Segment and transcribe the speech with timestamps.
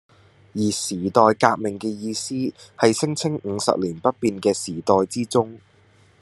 [0.55, 2.33] 而「時代革命」嘅意思
[2.75, 5.59] 係聲稱五十年不變嘅時代之中